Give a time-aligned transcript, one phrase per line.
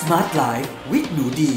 [0.00, 1.52] Smart Life with หนูดี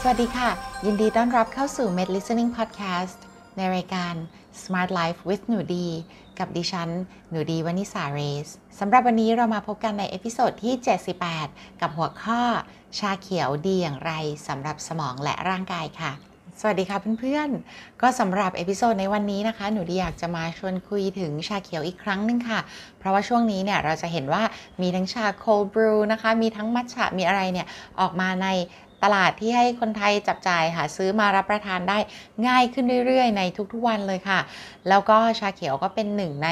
[0.00, 0.50] สวัสดีค่ะ
[0.86, 3.18] ยินดีต้อนรับเข้าสู่ Med Listening Podcast
[3.56, 4.14] ในรายการ
[4.62, 5.88] Smart Life with หนูดี
[6.38, 6.90] กับดิฉัน
[7.30, 8.48] หนูดีวนิษาเรซ
[8.78, 10.74] สำหรับวันนี้เรามาพบกันใน episode ที่
[11.28, 12.40] 78 กับหัวข้อ
[12.98, 14.12] ชาเขียวดีอย่างไร
[14.48, 16.12] สำหรับสมองและร่างกายค่ะ
[16.60, 22.60] สวัสดีค่ะเพื่อนๆ ก็สำหรับ episode ในวันนี้นะคะ หนูดีอยากจะมาชวนคุยถึงชาเขียวอีกครั้งหนึงค่ะ
[22.98, 24.42] เพราะว่าช่วงนี้เนี่ยเราจะเห็นว่า
[24.82, 27.66] มีทั้งชา cold brew นะคะ มีทั้งมัทฉะมีอะไรเนี่ย
[28.00, 28.48] ออกมาใน
[29.04, 31.98] ตลาดที่ให้คนไทยจับจ่ายหาซื้อมารับประทานได้
[32.46, 34.40] ง่ายขึ้นเรื่อยๆ ในทุกๆวันเลยค่ะ
[34.88, 36.48] แล้วก็ชาเขียวก็เป็นหนึ่งใน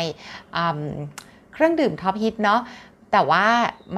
[1.52, 2.62] เครื่องดื่มท็อปฮิตเนาะ
[3.12, 3.46] แต่ว่า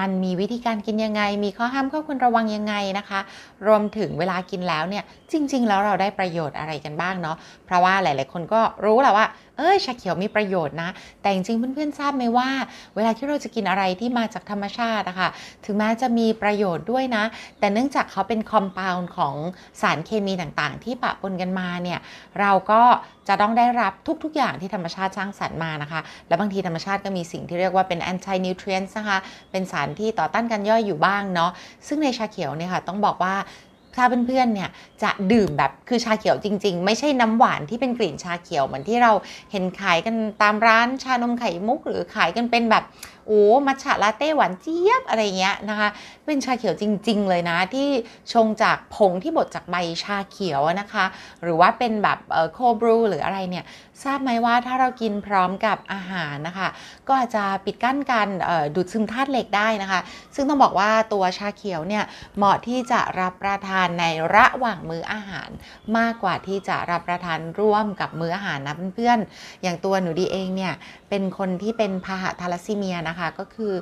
[0.01, 3.21] มันมีวิธีการกินยังไง มีข้อห้ามข้อควรระวังยังไงนะคะ
[3.67, 9.27] รวมถึงเวลากินแล้วเนี่ย จริง ๆ แล้วเราได้ประโยชน์อะไรกันบ้างเนาะ เพราะว่าหลาย ๆ คนก็รู้แหละว่า
[9.59, 12.49] เอ้ยชาเขียวมีประโยชน์นะ แต่จริงๆเพื่อนๆทราบไหมว่า
[12.95, 15.29] เวลาที่เราจะกินอะไรที่มาจากธรรมชาติอะคะ
[15.65, 17.25] ถึงแม้จะมีประโยชน์ด้วยนะ
[17.59, 19.35] แต่เนื่องจากเขาเป็นคอมเพลของ
[19.81, 21.99] สารเคมีต่างๆ ที่ปะปนกันมาเนี่ย
[22.41, 22.83] เราก็
[23.29, 23.93] จะต้องได้รับ
[24.25, 29.19] ทุกๆ อย่างที่ธรรมชาติสร้างสรรค์มานะคะ และบางทีธรรมชาติก็มีสิ่งที่เรียกว่าเป็น anti nutrients นะคะ
[29.51, 31.51] เป็นสารที่ต่อต้านการย่อยอยู่บ้างเนาะ
[31.87, 33.35] ซึ่งในชาเขียวเนี่ยค่ะต้องบอกว่า
[33.95, 34.71] ถ้าเพื่อนๆเนี่ย
[35.03, 39.13] จะดื่มแบบคือชาเขียวจริง ๆ ไม่ใช่น้ำหวานที่เป็นกลิ่นชาเขียวเหมือนที่เรา
[39.53, 42.85] เห็นขายกันตามร้านชานมไข่มุก หรือขายกันเป็นแบบ
[43.27, 45.89] โอ้มัทฉะลาเต้หวานเจี๊ยบอะไรเงี้ยนะคะ
[46.27, 47.89] เป็นชาเขียวจริง ๆ เลยนะ ที่
[48.33, 51.05] ชงจากผงที่บดจากใบชาเขียวนะคะ
[51.43, 52.19] หรือว่าเป็นแบบ
[52.53, 53.65] โคบรูหรืออะไรเนี่ย
[54.05, 56.69] ทราบไหมว่าถ้าเรากินพร้อมกับอาหารนะคะ
[57.09, 58.29] ก็อาจจะปิดกั้นการ
[58.75, 60.01] ดูดซึมธาตุเหล็กได้นะคะ
[60.35, 62.05] ซึ่งต้องบอกว่าตัวชาเขียวเนี่ย
[62.37, 65.51] เหมาะที่จะรับประทานในระหว่างมื้ออาหาร
[65.97, 70.73] มากกว่าที่จะรับประทานร่วมกับมื้ออาหารนะเพื่อนๆอย่างตัวหนูดีเองเนี่ย
[71.11, 73.73] เป็นคนที่เป็นพาหะทาลัสซีเมียนะคะก็คือ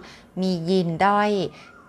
[0.40, 1.30] มียีนด้อย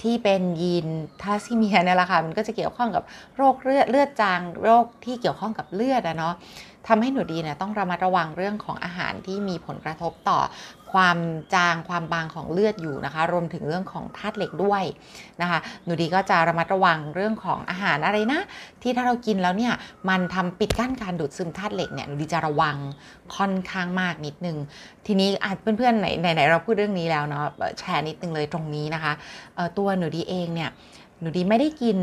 [0.02, 0.88] ที่เป็นยีน
[1.22, 3.04] ทาซิเมียเนี่ยแหละค่ะมันก็จะเกี่ยวข้องกับ
[3.38, 6.34] โรคเลือดเลือดจางโรคที่เกี่ยวข้องกับเลือดอะเนาะ
[6.88, 10.40] ทำให้หนูดีเนี่ยต้องระมัดระวังเรื่องของอาหารที่มีผลกระทบต่อ
[10.94, 11.18] ความ
[11.56, 14.84] จางความบางของเลือดอยู่นะคะ รวมถึงเรื่องของธาตุเหล็กด้วย
[15.42, 18.42] นะคะหนูดีก็จะระมัดระวังเรื่องของอาหารอะไรนะ
[18.82, 19.74] ที่ถ้าเรากินแล้วเนี่ย
[20.10, 22.78] มันทำปิดกั้นการดูดซึมธาตุเหล็กเนี่ยหนูดีจะระวัง
[23.36, 24.58] ค่อนข้างมากนิดนึง
[25.06, 27.46] ทีนี้อาจเพื่อนๆไหนไหนๆเราพูดเรื่องนี้แล้วเนาะ
[27.80, 29.14] แชร์นิดนึงเลยตรงนี้นะคะ
[29.78, 30.70] ตัวหนูดีเองเนี่ย
[31.20, 31.98] หนูดีไม่ได้กิน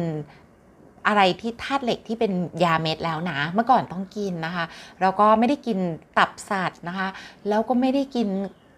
[1.08, 2.32] อะไรที่ธาตุเหล็กที่เป็น
[2.64, 4.64] ยาเม็ดแล้วนะ เมื่อก่อนต้องกินนะคะ
[5.00, 5.78] แล้วก็ไม่ได้กิน
[6.18, 7.08] ตับสัตว์นะคะ
[7.48, 8.28] แล้วก็ไม่ได้กิน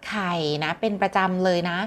[0.09, 0.33] ไข่
[0.63, 1.77] นะเป็นประจำเลยนะ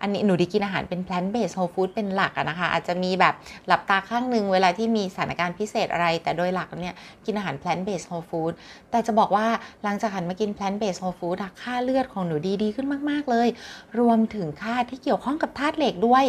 [0.00, 3.34] อันนี้หนูดีกินอาหารเป็น plant based whole food เป็นหลักอะนะคะ อาจจะมีแบบ
[3.66, 6.94] หลับตาข้างหนึ่งเวลาที่มีสถานการณ์พิเศษอะไร แต่โดยหลักเนี่ย
[7.26, 8.52] กินอาหาร plant based whole food
[8.90, 9.46] แต่จะบอกว่า
[9.84, 13.48] หลังจากหันมากิน plant based whole food ค่าเลือดของหนูดีดีขึ้นมาก ๆ เลย
[13.98, 16.24] รวมถึงค่าที่เกี่ยวข้องกับธาตุเหล็กด้วย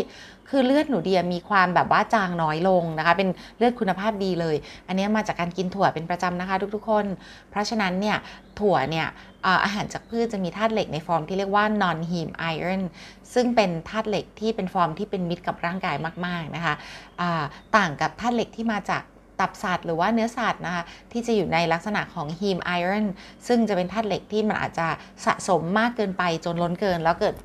[0.50, 4.56] คือเลือดหนูเดียมีความแบบว่าจางน้อยลงนะคะ เป็นเลือดคุณภาพดีเลย
[4.88, 7.06] อันนี้มาจากการกินถั่วเป็นประจำนะคะ ทุกๆคน
[7.50, 8.18] เพราะฉะนั้นเนี่ย
[8.60, 9.08] ถั่วเนี่ย
[9.44, 12.82] เอ่ออาหารจากพืชจะมีธาตุเหล็กในฟอร์มที่เรียกว่า non heme iron
[13.34, 15.96] ซึ่งเป็นธาตุเหล็กที่เป็นฟอร์มที่เป็นมิตรกับร่างกาย
[16.26, 16.76] มาก ๆ นะคะ
[17.22, 17.44] อ่า
[17.78, 19.04] ต่างกับธาตุเหล็กที่มาจาก
[19.44, 23.06] ตับสัตว์หรือว่าเนื้อสัตว์นะคะที่จะอยู่ในลักษณะของ heme iron
[23.48, 24.88] ซึ่งจะเป็นธาตุเหล็กที่มันอาจจะ
[25.26, 27.36] สะสมมากเกินไปจนล้นเกิน แล้วเกิด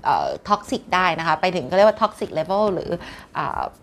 [0.48, 2.90] toxic ได้นะคะ ไปถึงก็เรียกว่า toxic level หรือ
[3.36, 3.38] อ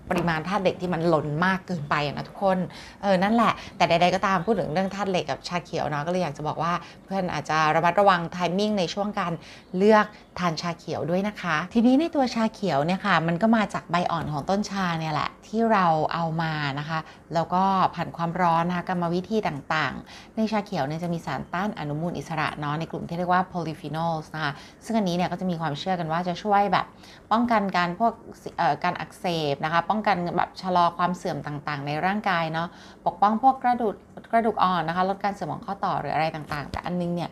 [0.10, 2.58] ปริมาณธาตุเหล็กที่มันล้นมากเกินไปนะทุกคน
[3.02, 6.74] เออนั่นแหละ แต่ใดๆก็ตามพูดถึงเรื่องธาตุเหล็กกับชาเขียวเนาะก็เลยอยากจะบอกว่า
[7.06, 9.34] เพื่อนอาจจะระมัดระวัง timing ในช่วงการ
[9.78, 10.06] เลือก
[10.40, 17.00] ทานชาเขียวด้วยนะคะ ทีนี้ในตัวชาเขียวเนี่ยค่ะมันก็มาจากใบอ่อนของต้นชาเนี่ยแหละที่เราเอามานะคะ
[17.34, 17.64] แล้วก็
[17.96, 24.52] ผ่านความร้อนนะคะกรรมวิธีต่างๆ ในชาเขียวเนี่ยจะมีสารต้านอนุมูลอิสระเนาะในกลุ่มที่เรียกว่า polyphenols นะคะ
[24.86, 26.86] ซึ่งอันนี้เนี่ยก็จะมีความเชื่อกันว่าจะช่วยแบบ
[27.32, 28.14] ป้องกันการพวก
[28.58, 32.68] เอ่อการอักเสบนะคะ ป้องกันแบบชะลอความเสื่อมต่างๆ ในร่างกายเนาะ
[33.06, 33.94] ปกป้องพวกกระดูก
[34.32, 37.32] กระดูกอ่อนนะคะลดการเสื่อมของข้อต่อหรืออะไรต่างๆ แต่อันนึงเนี่ย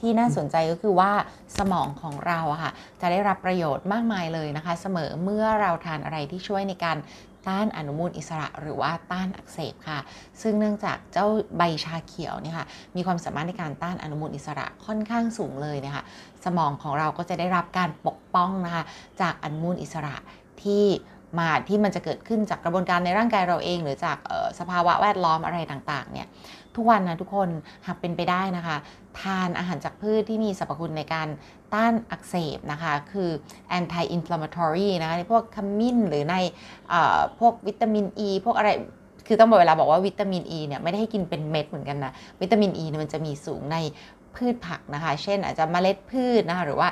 [0.00, 1.12] ที่น่าสนใจก็คือว่า
[1.58, 6.98] สมองของเราอะค่ะจะได้รับประโยชน์มากมายเลยนะคะ เสมอเมื่อเราทานอะไรที่ช่วยในการ
[7.48, 9.98] ต้านอนุมูลอิสระหรือว่าต้านอักเสบค่ะ
[10.42, 11.26] ซึ่งเนื่องจากเจ้า
[11.58, 16.02] ใบชาเขียวเนี่ยค่ะมีความสามารถในการต้านอนุมูลอิสระค่อนข้างสูงเลยนะคะ
[16.44, 18.84] สมองของเราก็จะได้รับการปกป้องนะคะ
[19.20, 20.16] จากอนุมูลอิสระ
[20.62, 20.84] ที่
[21.38, 26.28] มาที่มันจะเกิดขึ้นจากกระบวนการในร่างกายเราเอง หรือจากออสภาวะแวดล้อมอะไรต่างๆเนี่ย
[26.76, 27.48] ทุกวันนะทุกคน
[27.86, 28.76] หากเป็นไปได้นะคะ
[29.20, 31.28] ทานอาหารจากพืชที่มีสรรพคุณในการ
[31.74, 33.30] ต้านอักเสบนะคะ คือ
[33.78, 36.36] anti inflammatory นะคะในพวกขมิ้นหรือใน
[36.88, 38.70] เอ่อพวกวิตามินอ e, ีพวกอะไร
[39.26, 43.76] คือต้องบอกเวลาบอกว่าวิตามินอ e ีเนี่ยไม่ได้ให้กินเป็นเม็ดเหมือนกันนะ วิตามินอ e ีเนี่ยมันจะมีสูงใน
[44.36, 46.88] พืชผักนะคะ เช่นอาจจะเมล็ดพืชนะคะหรือว่า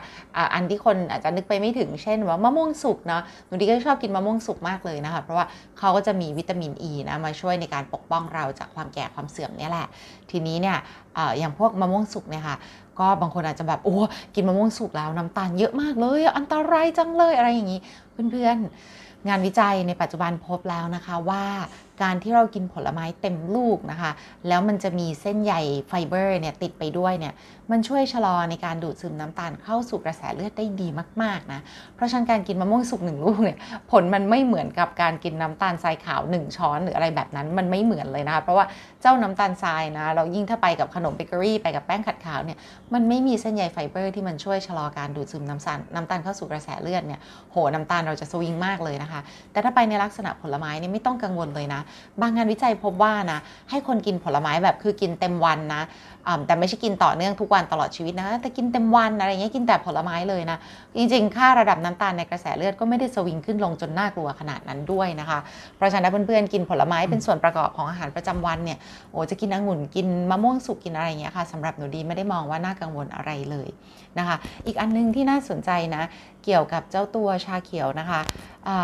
[0.55, 5.47] อันที่คนอาจจะนึกไปไม่ถึงเช่นว่ามะม่วงสุกเนาะหนูดีก็ชอบกินมะม่วงสุกมากเลยนะคะ เพราะว่า
[5.79, 9.87] เขาก็จะมีวิตามินอ e ีนะมาช่วยในการปกป้องเราจากความแก่ความเสื่อมนี่แหละ
[10.31, 10.77] ทีนี้เนี่ย
[11.39, 12.57] อย่างพวกมะม่วงสุกเนี่ยค่ะ
[13.01, 13.97] ก็บางคนอาจจะแบบโอ้
[14.35, 17.81] กินมะม่วงสุกแล้วน้ำตาลเยอะมากเลย อันตรายจังเลยอะไรอย่างนี้
[18.31, 21.45] เพื่อนๆงานวิจัยในปัจจุบันพบแล้วนะคะว่า
[22.03, 24.11] การที่เรากินผลไม้เต็มลูกนะคะ
[24.49, 25.55] แล้วมันจะมีเส้นใย
[25.89, 27.35] ไฟเบอร์เนี่ยติดไปด้วยเนี่ย
[27.71, 30.89] มันช่วยชะลอในการดูดซึมน้ำตาลเข้าสู่กระแสเลือดได้ดี
[31.23, 31.61] มากๆนะ
[31.95, 33.59] เพราะฉะนั้นการกินมะม่วงสุกหนึ่งลูกเนี่ย
[33.91, 38.65] ผลมันไม่เหมือนกับการกินน้ำตาลทรายขาว 1 ช้อนหรืออะไรแบบนั้น มันไม่เหมือนเลยนะคะ เพราะว่า
[39.03, 42.59] เจ้าน้ำตาลทรายนะ เรายิ่งถ้าไปกับขนมเบเกอรี่ไปกับแป้งขัดขาวเนี่ย
[42.95, 47.21] มันไม่มีเส้นใยไฟเบอร์ที่มันช่วยชะลอการดูดซึมน้ำตาลน้ำตาลเข้าสู่กระแสเลือดเนี่ย
[47.53, 49.21] โห น้ำตาลเราจะสวิงมากเลยนะคะ
[49.53, 51.81] แต่ถ้าไปในลักษณะผลไม้เนี่ยไม่ต้องกังวลเลยนะ
[52.21, 53.39] บางงานวิจัยพบว่านะ
[53.71, 55.83] ให้คนกินผลไม้แบบคือกินเต็มวันนะ
[56.47, 60.59] แต่ไม่ใช่กินต่อเนื่องทุกวันตลอดชีวิตนะ แต่กินเต็มวันอะไรเงี้ยกินแต่ผลไม้เลยนะ
[60.97, 65.39] จริงๆ ค่าระดับน้ำตาลในกระแสเลือดก็ไม่ได้สวิงขึ้นลงจนน่ากลัวขนาดนั้นด้วยนะคะ
[65.77, 68.79] เพราะฉะนั้นเพื่อนๆ กินผลไม้เป็นส่วนประกอบของอาหารประจำวันเนี่ย
[69.11, 73.69] โอ้จะกินองุ่นกินมะม่วงสุกกินอะไรเงี้ยค่ะสำหรับหนูดีไม่ได้มองว่าน่ากังวลอะไรเลย
[74.19, 74.37] นะคะ
[74.67, 76.03] อีกอันนึงที่น่าสนใจนะ
[76.45, 78.21] เกี่ยวกับเจ้าตัวชาเขียวนะคะ
[78.69, 78.75] อั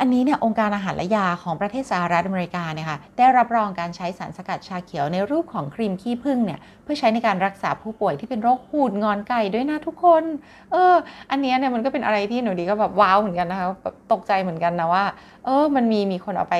[0.00, 10.24] อันนี้เนี่ยองค์การอาหารและยาของประเทศสหรัฐอเมริกาเนี่ยค่ะได้รับรองการใช้สารสกัดชาเขียวในรูปของครีมขี้ผึ้งเนี่ยเพื่อใช้ในการรักษาผู้ป่วยที่เป็นโรคหูดงอนไก่ด้วยนะทุกคน
[10.70, 10.94] เออ
[11.30, 13.68] อันนี้เนี่ยมันก็เป็นอะไรที่หนูดีก็แบบว้าวเหมือนกันนะคะ
[14.12, 15.04] ตกใจเหมือนกันนะว่า
[15.44, 16.56] เออมันมีมีคนเอาไป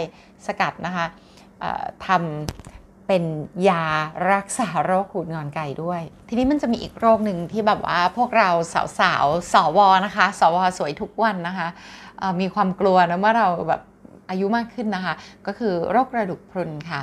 [0.46, 1.06] สกัดนะคะ
[2.06, 2.20] ทำ
[3.10, 3.26] เป็น
[3.68, 3.84] ยา
[4.32, 8.48] รักษาโรคหูดงอนไก่ด้วย ทีนี้มันจะมีอีกโรคหนึ่งที่แบบว่าพวกเรา
[9.00, 11.68] สาวๆสวนะคะ สวสวยทุกวันนะคะ
[12.40, 13.82] มีความกลัวนะเมื่อเราแบบ
[14.30, 15.14] อายุมากขึ้นนะคะ
[15.46, 17.00] ก็คือโรคกระดูกพรุนค่ะ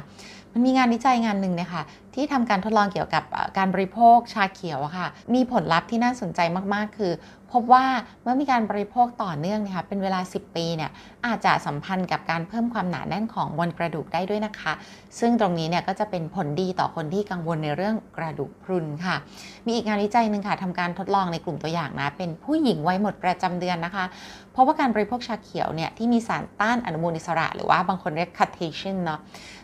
[0.52, 1.82] มันมีงานวิจัยงานหนึ่งนะคะ
[2.16, 3.24] ที่ทำการทดลองเกี่ยวกับ
[3.58, 6.40] การบริโภคชาเขียวค่ะ มีผลลัพธ์ที่น่าสนใจ
[6.74, 7.12] มาก ๆ คือ
[7.52, 7.86] พบว่า
[8.24, 10.92] เมื่อมีการบริโภคต่อเนื่องนะคะเป็นเวลา 10 ปีเนี่ย
[11.26, 14.74] อาจจะสัมพันธ์กับการเพิ่มความหนาแน่นของมวลกระดูกได้ด้วยนะคะ
[15.20, 19.16] ซึ่งตรงนี้เนี่ยก็จะเป็นผลดีต่อคนที่กังวลในเรื่องกระดูกพรุนค่ะ
[19.66, 24.06] มีอีกงานวิจัยหนึ่งค่ะทำการทดลองในกลุ่มตัวอย่างนะเป็นผู้หญิงวัยหมดประจำเดือนนะคะ
[24.52, 29.20] เพราะว่าการบริโภคชาเขียวเนี่ยที่มีสารต้านอนุมูลอิสระ หรือว่าบางคนเรียกคาเทชันเนาะ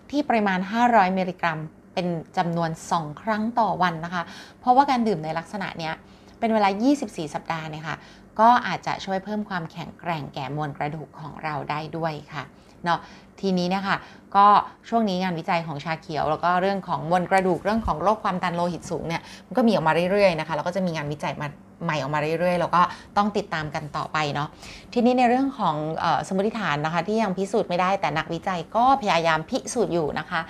[0.10, 1.60] ที่ปริมาณ 500มิลลิกรัม
[1.94, 2.08] เป็น
[2.38, 4.24] จำนวน 2 ครั้งต่อวันนะคะ
[4.60, 5.94] เพราะว่าการดื่มในลักษณะเนี้ย
[6.42, 6.70] เป็นเวลา
[7.02, 7.98] 24 สัปดาห์เนี่ยค่ะ
[8.40, 12.44] ก็อาจจะช่วยเพิ่มความแข็งแกร่งแก่มวลกระดูกของเราได้ด้วยค่ะ
[12.86, 13.00] เนาะ
[13.42, 13.96] ทีนี้นะคะ
[14.36, 14.48] ก็
[14.90, 21.48] ช่วงนี้งานวิจัยของชาเขียว แล้วก็เรื่องของมวลกระดูกเรื่องของโรคความดันโลหิตสูงเนี่ยมันก็มีออกมาเรื่อยๆนะคะแล้วก็จะมีงานวิจัยมา
[21.84, 22.82] ใหม่ออกมาเรื่อยๆ แล้วก็
[23.18, 24.48] ต้องติดตามกันต่อไปเนาะ
[24.94, 30.42] ทีนี้ในเรื่องของอสมมติฐานนะคะ ที่ยังพิสูจน์ไม่ได้แต่นักวิจัยก็พยายามพิสูจน์อยู่นะคะ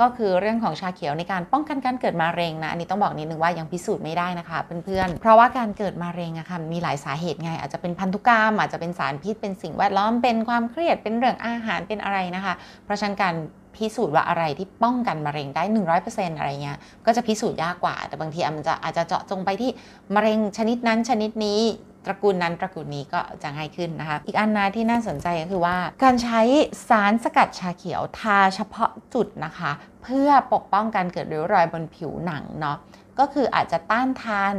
[0.00, 12.54] ก็คือเรื่องของชาเขียวในการป้องกันการเกิดมะเร็งนะอันนี้ต้องบอกนิดนึงว่ายังพิสูจน์ไม่ได้นะคะเพื่อนๆเพราะว่าการเกิดมะเร็งอะค่ะมีหลายสาเหตุไง อาจจะเป็นพันธุกรรม อาจจะเป็นสารพิษเป็นสิ่งแวดล้อมเป็นความเครียดเป็นเรื่องอาหารเป็นอะไรนะคะ
[12.84, 13.34] เพราะฉะนั้นการ
[13.80, 15.62] พิสูจน์ว่าอะไรที่ป้องกันมะเร็งได้
[16.00, 19.70] 100%อะไรเงี้ยก็จะพิสูจน์ยากกว่า แต่บางทีมันจะอาจจะเจาะจงไปที่
[20.14, 21.60] มะเร็งชนิดนั้นชนิดนี้
[22.06, 26.40] ตระกูลนั้นตระกูลนี้ก็จะง่ายขึ้นนะคะ อีกอันนะที่น่าสนใจก็คือว่า การใช้
[26.88, 29.70] สารสกัดชาเขียวทาเฉพาะจุดนะคะ
[30.02, 32.76] เพื่อปกป้องการเกิดริ้วรอยบนผิวหนังเนาะ
[33.18, 34.54] ก็คืออาจจะต้านทาน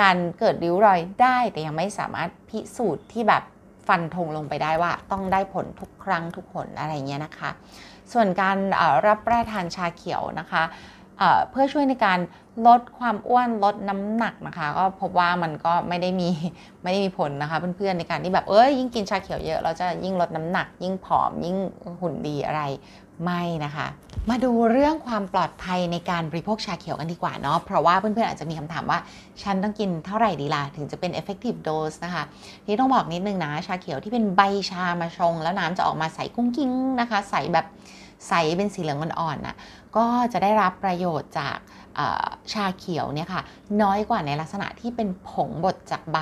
[0.00, 3.42] การเกิดริ้วรอยได้ แต่ยังไม่สามารถพิสูจน์ที่แบบ
[3.90, 7.50] ฟันธงลงไปได้ว่าต้องได้ผลทุกครั้งทุกผลอะไรเงี้ยนะคะ
[8.12, 8.56] ส่วนการ
[9.06, 10.62] รับประทานชาเขียวนะคะ
[11.50, 12.18] เพื่อช่วยในการ
[12.66, 16.28] ลดความอ้วนลดน้ำหนักนะคะ ก็พบว่ามันก็ไม่ได้มี
[16.82, 21.56] ไม่ได้มีผลนะคะเพื่อนๆในการที่แบบเอ้ยยิ่งกินชาเขียวเยอะเราจะยิ่งลดน้ำหนัก ยิ่งผอมยิ่ง
[22.00, 22.62] หุ่นดีอะไร
[23.24, 23.86] ไม่นะคะ
[24.30, 28.98] มาดูเรื่องความปลอดภัยในการบริโภคชาเขียวกันดีกว่าเนาะเพราะว่าเพื่อนๆอาจจะมีคำถามว่า
[29.42, 32.24] ฉันต้องกินเท่าไหร่ดีล่ะ ถึงจะเป็น effective dose นะคะ
[32.66, 37.66] ที่ต้องบอกนิดนึงนะ ชาเขียวที่เป็นใบชามาชง แล้วน้ำจะออกมาใสกุ้งกิ้งนะคะ ใสแบบ
[38.28, 39.56] ใสเป็นสีเหลืองอ่อนๆน่ะ
[39.96, 41.58] ก็จะได้รับประโยชน์จาก
[42.52, 43.42] ชาเขียวเนี่ยค่ะ
[43.82, 46.18] น้อยกว่าในลักษณะที่เป็นผงบดจากใบ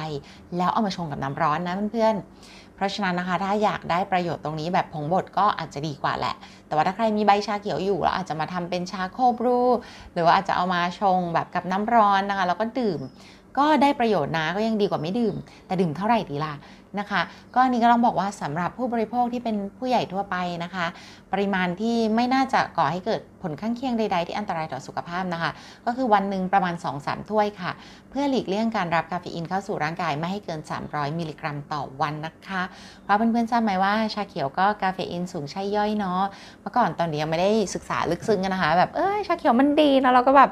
[0.56, 6.34] แล้วเอามาชงกับน้ำร้อนนะเพื่อนๆ เพราะฉะนั้นนะคะถ้าอยากได้ประโยชน์ตรงนี้แบบผงบดก็อาจจะดีกว่าแหละ
[6.66, 9.60] แต่ว่าถ้าใครมีใบชาเขียวอยู่แล้วอาจจะมาทำเป็นชาโคบรู
[10.12, 13.00] หรือว่าอาจจะเอามาชงแบบกับน้ำร้อนนะคะแล้วก็ดื่ม
[13.58, 15.34] ก็ได้ประโยชน์นะก็ยังดีกว่าไม่ดื่ม
[15.66, 16.54] แต่ดื่มเท่าไหร่ดีล่ะ
[16.98, 17.22] นะคะ
[17.54, 20.86] ก็อันนี้ก็ต้องบอกว่าสำหรับผู้บริโภคที่เป็นผู้ใหญ่ทั่วไปนะคะ
[21.32, 25.50] ปริมาณที่ไม่น่าจะก่อให้เกิดผลข้างเคียงใด ๆ ที่อันตรายต่อสุขภาพนะคะ
[25.86, 27.72] ก็คือวันหนึ่งประมาณ 2-3 ถ้วยค่ะ
[28.10, 32.62] เพื่อหลีกเลี่ยงการรับคาเฟอีนเข้าสู่ร่างกายไม่ให้เกิน 300 มิลลิกรัมต่อวันนะคะ
[33.02, 36.22] เพราะเพื่อนๆทราบไหมว่าชาเขียวก็คาเฟอีนสูงใช่ย่อยเนาะ
[36.60, 40.50] เมื่อก่อนตอนนี้ยังไม่ได้ศึกษาลึกซึ้งกันนะคะ แบบเอ้ยชาเขียวมันดีแล้วเราก็แบบ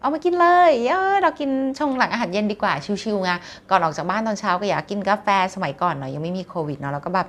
[0.00, 2.72] เอามากินเลยเออเรากินชงหลังอาหารเย็นดีกว่า
[3.02, 3.30] ชิวๆไง
[3.70, 7.28] ก่อนออกจากบ้านตอนเช้าก็อยากกินกาแฟสมัยก่อนเนาะยังไม่มีโควิดเนาะเราก็แบบ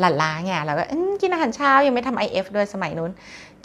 [0.00, 0.84] หลั่นล้าไงเราก็
[1.22, 3.10] กินอาหารเช้ายังไม่ทำ IF ด้วยสมัยนู้น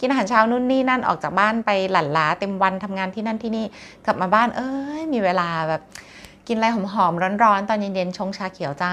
[0.00, 3.64] กินอาหารเช้านู่นนี่นั่นออกจากบ้านไปหลั่นล้าเต็มวันทำงานที่นั่นที่นี่
[4.06, 5.82] กลับมาบ้านเอ้ยมีเวลาแบบ
[6.48, 8.92] กินอะไรหอมๆร้อนๆ ตอนเย็นๆชงชาเขียวจ้า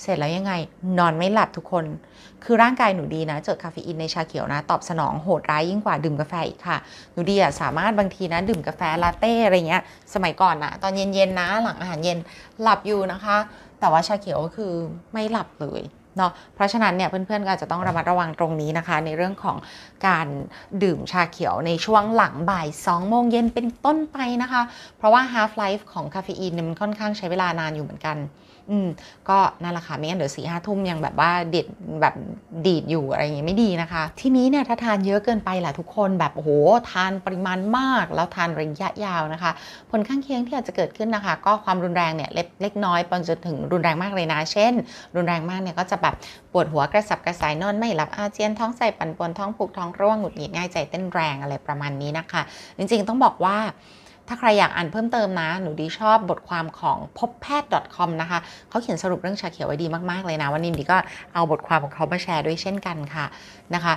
[0.00, 0.52] เสร็จแล้วยังไง
[0.98, 1.84] นอนไม่หลับทุกคน
[2.44, 6.78] คือร่างกายหนูดีนะ เจอคาเฟอีนในชาเขียวนะ ตอบสนองโหดร้ายยิ่งกว่าดื่มกาแฟอีกค่ะ
[7.12, 9.82] หนูดีอะสามารถบางทีนะ ดื่มกาแฟลาเต้อะไรเงี้ย
[10.14, 12.18] สมัยก่อนนะตอนเย็นๆนะ หลังอาหารเย็น
[12.62, 13.36] หลับอยู่นะคะ
[13.80, 14.72] แต่ว่าชาเขียวก็คือ
[15.12, 15.82] ไม่หลับเลย
[16.16, 19.56] เนาะเพราะฉะนั้นเนี่ยเพื่อนๆก็อาจจะต้องระมัดระวังตรงนี้นะคะ ในเรื่องของ
[20.06, 20.26] การ
[20.82, 24.62] ดื่มชาเขียวในช่วงหลังบ่าย2โมงเย็นเป็นต้นไปนะคะ
[24.98, 28.16] เพราะว่า half life ของคาเฟอีนเนี่ยมันค่อนข้างใช้เวลานานอยู่เหมือนกัน
[28.70, 28.88] อืม
[29.28, 31.66] ก็นั่นแหละค่ะไม่งั้นเดี๋ยวสี่ห้าทุ่มยังแบบว่าเด็ด
[32.00, 32.14] แบบ
[32.66, 36.50] ดีดอยู่อะไรอย่างเงี้ยไม่ดีนะคะ ทีนี้เนี่ยถ้าทานเยอะเกินไปแหละทุกคนแบบโอ้โห
[36.90, 39.52] ทานปริมาณมาก แล้วทานระยะยาวนะคะ
[39.90, 44.72] ผลข้างเคียงที่อาจจะเกิดขึ้นนะคะ ก็ความรุนแรงเนี่ยเล็กเล็กน้อยไปจนถึงรุนแรงมากเลยนะ เช่น
[45.16, 46.14] รุนแรงมากเนี่ยก็จะแบบ
[46.52, 52.42] ปวดหัวกระสับกระส่ายนอนไม่หลับอาเจียนท้องใส่ปั่นปวนท้องผูกท้องร่วงหงุดหงิดง่ายใจเต้นแรงอะไรประมาณนี้นะคะ
[52.78, 53.56] จริงๆต้องบอกว่า
[54.28, 58.38] ถ้าใครอยากอ่านเพิ่มเติมนะ หนูดีชอบบทความของพบแพทย์ .com นะคะ
[58.68, 60.98] เขาเขียนสรุปเรื่องชาเขียวไว้ดีมากๆเลยนะ วันนี้ดีก็
[61.34, 63.26] เอาบทความของเขามาแชร์ด้วยเช่นกันค่ะ
[63.74, 63.94] นะคะ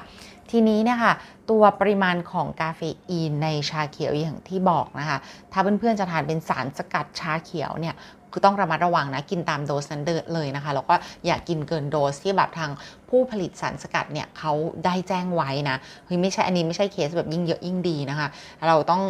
[0.52, 1.14] ทีนี้เนี่ยค่ะ
[1.50, 5.18] ตัวปริมาณของกาเฟอีนในชาเขียวอย่างที่บอกนะคะ
[5.52, 7.96] ถ้าเพื่อนๆจะทานเป็นสารสกัดชาเขียวเนี่ย
[8.32, 12.72] คือต้องระมัดระวังนะ กินตามโดสนั้นเดเลยนะคะ แล้วก็อย่ากกินเกินโดสที่แบบทาง
[13.10, 14.54] ผู้ผลิตสารสกัดเนี่ยเขา
[14.86, 18.28] ได้แจ้งไว้นะเฮ้ยไม่ใช่อันนี้ไม่ใช่เคสแบบยิ่งเยอะยิ่งดีนะคะ
[18.68, 19.02] เราต้อง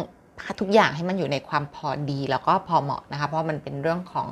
[0.60, 4.28] ทุกอย่างให้มันอยู่ในความพอดีแล้วก็พอเหมาะนะคะ เพราะมันเป็นเรื่องของ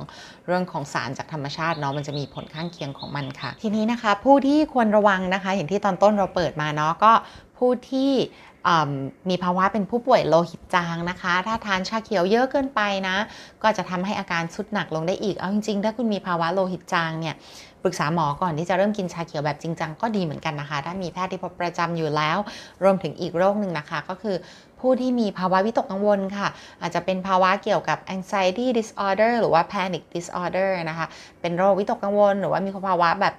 [0.47, 7.11] เรื่องของสารจากธรรมชาติเนาะมันจะมีผลข้างเคียงของมันค่ะ ทีนี้นะคะ ผู้ที่ควรระวังนะคะ อย่างที่ตอนต้นเราเปิดมาเนาะก็
[7.57, 8.11] ผู้ที่
[9.29, 13.17] มีภาวะเป็นผู้ป่วยโลหิตจางนะคะ ถ้าทานชาเขียวเยอะเกินไปนะ
[13.61, 17.35] ก็จะทำให้อาการสุดหนักลงได้อีก เอาจริงๆ ถ้าคุณมีภาวะโลหิตจางเนี่ย
[17.83, 22.37] ปรึกษาหมอก่อนที่จะเริ่มกินชาเขียวแบบจริงจังก็ดีเหมือนกันนะคะ ถ้ามีแพทย์ที่พบประจำอยู่แล้ว
[22.83, 24.35] รวมถึงอีกโรคหนึ่งนะคะ ก็คือ
[24.79, 26.47] ผู้ที่มีภาวะวิตกกังวลค่ะ
[26.81, 31.07] อาจจะเป็นภาวะเกี่ยวกับ anxiety disorder หรือว่า panic disorder นะคะ
[31.41, 33.35] เป็นโรควิตกกังวล หรือว่ามีภาวะแบบ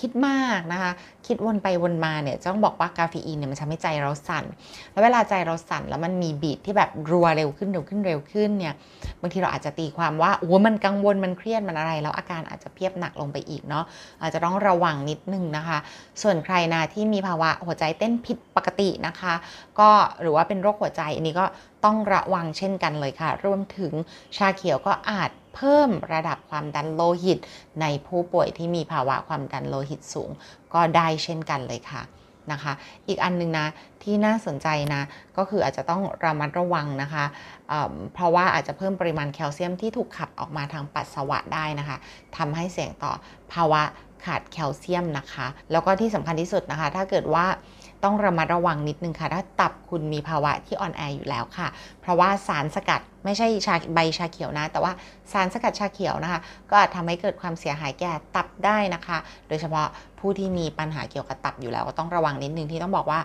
[0.00, 0.92] คิดมากนะคะ
[1.26, 4.44] คิดวนไปวนมาเนี่ยต้องบอกว่ากาเฟอีนเนี่ยมันทำให้ใจเราสั่น
[4.92, 8.74] แล้วเวลาใจเราสั่นแล้วมันมีบีทที่แบบรัวเร็วขึ้นเร็วขึ้นเร็วขึ้นเนี่ย
[9.20, 13.84] บางทีเราอาจจะตีความว่าโอ้มันกังวลมันเครียดมันอะไร แล้วอาการอาจจะเพียบหนักลงไปอีกเนาะ
[14.22, 15.78] อาจจะต้องระวังนิดนึงนะคะ
[16.22, 19.34] ส่วนใครนะที่มีภาวะหัวใจเต้นผิดปกตินะคะ
[19.80, 19.90] ก็
[20.22, 21.46] หรือว่าเป็นโรคหัวใจอันนี้ก็
[21.84, 23.92] ต้องระวังเช่นกันเลยค่ะ รวมถึง
[24.36, 27.38] ชาเขียวก็อาจ เพิ่มระดับความดันโลหิต
[27.80, 30.30] ในผู้ป่วยที่มีภาวะความดันโลหิตสูง
[30.74, 32.02] ก็ได้เช่นกันเลยค่ะ
[32.52, 32.72] นะคะ
[33.08, 33.66] อีกอันนึงนะ
[34.02, 35.02] ที่น่าสนใจนะ
[35.36, 37.24] ก็คืออาจจะต้องระมัดระวังนะคะ
[37.68, 41.96] เเพราะว่าอาจจะเพิ่มปริมาณแคลเซียมที่ถูกขับออกมาทางปัสสาวะได้นะคะ
[42.36, 43.12] ทำให้เสี่ยงต่อ
[43.52, 43.82] ภาวะ
[44.24, 47.46] ขาดแคลเซียมนะคะ แล้วก็ที่สำคัญที่สุดนะคะ ถ้าเกิดว่า
[48.04, 51.68] ต้องระมัดระวังนิดนึงค่ะ ถ้าตับคุณมีภาวะที่อ่อนแออยู่แล้วค่ะ
[52.00, 54.92] เพราะว่าสารสกัดไม่ใช่ชาใบชาเขียวนะ แต่ว่า
[55.32, 56.40] สารสกัดชาเขียวนะคะ
[56.70, 59.86] ก็อาจทำให้เกิดความเสียหายแก่ตับได้นะคะ โดยเฉพาะ
[60.18, 63.20] ผู้ที่มีปัญหาเกี่ยวกับตับอยู่แล้วก็ต้องระวังนิดนึงที่ต้องบอกว่า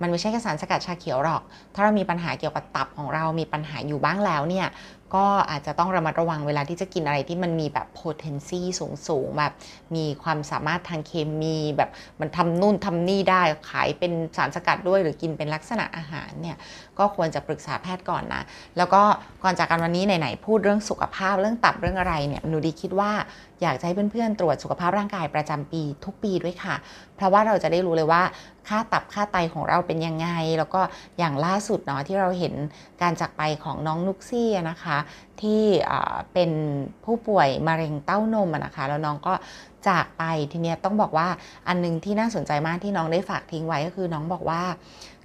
[0.00, 1.42] มันไม่ใช่แค่สารสกัดชาเขียวหรอก
[1.74, 4.66] ถ้าเรามีปัญหาเกี่ยวกับตับของเรามีปัญหาอยู่บ้างแล้วเนี่ย
[5.14, 9.52] ก็อาจจะต้องระมัดระวังเวลาที่จะกินอะไรที่มันมีแบบ potency สูงสูงแบบ
[9.96, 16.56] มีความสามารถทางเคมีแบบมันทำนู่นทำนี่ได้ขายเป็นสารสกัดด้วย หรือกินเป็นลักษณะอาหารเนี่ย
[16.98, 18.42] ก็ควรจะปรึกษาแพทย์ก่อนนะ
[18.76, 19.02] แล้วก็
[19.44, 23.12] ก่อนจากกันวันนี้ไหนๆพูดเรื่องสุขภาพเรื่องตับเรื่องอะไรเนี่ยหนูดีคิดว่า
[23.62, 26.74] อยากจะให้เพื่อนๆตรวจสุขภาพร่างกายประจำปีทุกปีด้วยค่ะ
[27.18, 28.22] เพราะว่าเราจะได้รู้เลยว่า
[28.68, 30.80] ค่าตับค่าไตของเราเป็นยังไง แล้วก็
[31.18, 32.54] อย่างล่าสุดเนาะที่เราเห็น
[33.02, 34.98] การจากไปของน้องนุกซี่นะคะ
[35.42, 35.62] ที่
[36.32, 36.50] เป็น
[37.04, 39.34] ผู้ป่วยมะเร็งเต้านมนะคะ แล้วน้องก็
[39.88, 40.22] จากไป
[40.52, 41.28] ทีเนี้ยต้องบอกว่า
[41.68, 44.62] อันนึงที่น่าสนใจมากที่น้องได้ฝากทิ้งไว้ก็คือน้องบอกว่า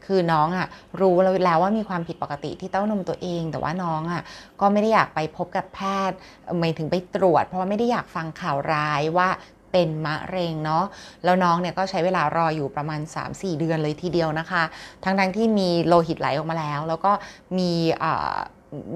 [0.06, 0.68] คือน้องอะ
[1.02, 4.22] รู้แล้วว่ามีความผิดปกติที่เต้านมตัวเอง แต่ว่าน้องอะ
[4.62, 6.18] ก็ไม่ได้อยากไปพบกับแพทย์
[6.58, 9.30] ไม่ถึงไปตรวจ เพราะว่าไม่ได้อยากฟังข่าวร้ายว่า
[9.74, 10.86] เป็นมะเร็งเนาะ
[11.24, 14.64] แล้วน้องเนี่ยก็ใช้เวลารออยู่ประมาณ 3-4 เดือนเลยทีเดียวนะคะ
[15.04, 17.12] ทั้งทั้งที่มีโลหิตไหลออกมาแล้ว แล้วก็
[17.58, 17.72] มี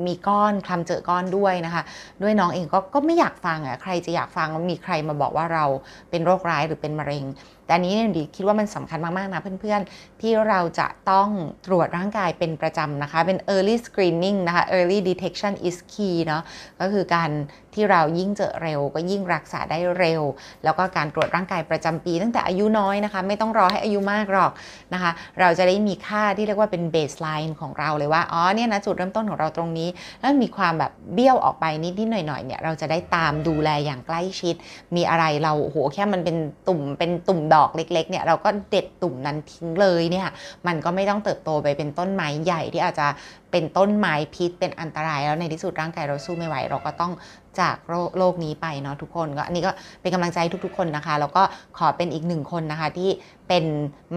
[0.05, 1.83] มีก้อนคลำเจอก้อนด้วยนะคะ
[2.21, 5.65] ด้วยน้องเองก็ก็ไม่อยากฟังอะใครจะอยากฟังมีใครมาบอกว่าเรา
[6.09, 7.23] เป็นโรคร้ายหรือเป็นมะเร็ง
[7.67, 11.29] แต่นี้เนี่ยดีคิดว่ามันสำคัญมาก ๆ นะเพื่อน ๆ ที่เราจะต้อง
[11.65, 16.41] ตรวจร่างกายเป็นประจำนะคะ เป็น early screening นะคะ early detection is key เนาะ
[16.81, 17.29] ก็คือการ
[17.73, 20.21] ที่เรายิ่งเจอเร็ว ก็ยิ่งรักษาได้เร็ว
[20.63, 24.51] แล้วก็การตรวจร่างกายประจำปี ตั้งแต่อายุน้อยนะคะ ไม่ต้องรอให้อายุมากหรอก
[24.93, 34.55] นะคะ เราจะได้มีค่าที่เรียกว่าเป็น baseline ของเราเลยว่า อ๋อ เนี่ยนะจุดเริ่มต้นของเราตรงนี้ แล้วมีความแบบเบี้ยวออกไปนิดๆหน่อยๆเนี่ย เราจะได้ตามดูแลอย่างใกล้ชิด
[34.95, 40.27] มีอะไรเราโอ้โหแค่มันเป็นตุ่มเป็นตุ่มดอกเล็กๆเนี่ยเราก็เด็ดตุ่มนั้นทิ้งเลยเนี่ย
[40.67, 43.07] มันก็ไม่ต้องเติบโตไปเป็นต้นไม้ใหญ่ที่อาจจะ
[43.51, 47.11] เป็นต้นไม้พิษเป็นอันตราย แล้วในที่สุดร่างกายเราสู้ไม่ไหว เราก็ต้อง
[47.59, 49.71] จากโรโลกนี้ไปเนาะทุกคนก็อันนี้ก็
[50.01, 51.43] เป็นกำลังใจทุกๆคนนะคะ แล้วก็
[51.77, 53.09] ขอเป็นอีกหนึ่งคนนะคะที่
[53.47, 53.65] เป็น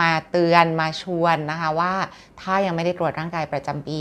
[0.00, 1.92] มาเตือนมาชวนนะคะว่า
[2.40, 4.00] ถ้ายังไม่ได้ตรวจร่างกายประจำปี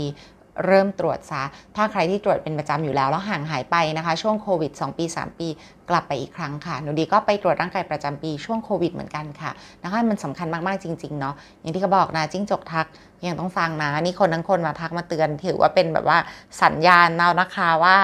[0.66, 1.42] เริ่มตรวจซะ
[1.76, 5.48] ถ้าใครที่ตรวจเป็นประจำอยู่แล้ว แล้วห่างหายไปนะคะ ช่วงโควิด 2 ปี 3 ปี
[5.90, 9.50] กลับไปอีกครั้งค่ะ หนูดีก็ไปตรวจร่างกายประจำปีช่วงโควิดเหมือนกันค่ะ
[9.82, 12.86] นะคะมันสำคัญมาก ๆ จริง ๆ เนาะอย่างที่เขาบอกนะจิ้งจกทัก
[13.28, 16.18] ยังต้องฟังนะ นี่คนทั้งคนมาทักมาเตือน ถือว่าเป็นแบบว่า
[16.62, 17.96] สัญญาณแล้วนะคะว่า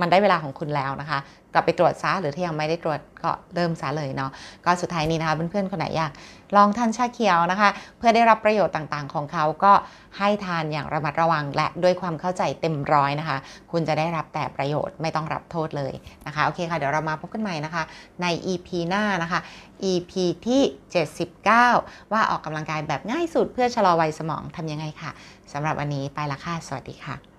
[0.00, 1.18] มันได้เวลาของคุณแล้วนะคะ
[1.54, 4.30] กลับไปตรวจซะหรือถ้ายังไม่ได้ตรวจก็เริ่มซะเลยเนาะ
[4.64, 6.12] ก็สุดท้ายนี้นะคะเพื่อนๆคนไหนอยาก
[6.56, 9.72] ลองทานชาเขียวนะคะ เพื่อได้รับประโยชน์ต่างๆ ของเขาก็
[10.18, 13.38] ให้ทานอย่างระมัดระวังและด้วยความเข้าใจเต็มร้อยนะคะ
[13.72, 15.92] คุณจะได้รับแต่ประโยชน์ไม่ต้องรับโทษเลย
[16.26, 17.82] นะคะโอเคค่ะเดี๋ยวเรามาพบกันใหม่นะคะ
[18.22, 19.40] ใน EP หน้านะคะ
[19.90, 20.12] EP
[20.46, 20.62] ที่
[21.36, 25.10] 79 ว่าออกกำลังกายแบบง่ายสุดเพื่อชะลอวัยสมองทำยังไงค่ะ
[25.52, 27.29] สำหรับวันนี้ไปละค่ะสวัสดีค่ะ